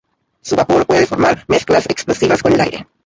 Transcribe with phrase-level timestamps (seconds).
[0.41, 2.87] Su vapor puede formar mezclas explosivas con el aire.